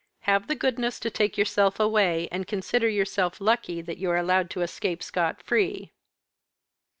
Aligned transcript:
Have 0.21 0.47
the 0.47 0.55
goodness 0.55 0.99
to 1.01 1.11
take 1.11 1.37
yourself 1.37 1.79
away, 1.79 2.27
and 2.31 2.47
consider 2.47 2.89
yourself 2.89 3.39
lucky 3.39 3.83
that 3.83 3.99
you 3.99 4.09
are 4.09 4.17
allowed 4.17 4.49
to 4.49 4.61
escape 4.61 5.03
scot 5.03 5.43
free." 5.43 5.91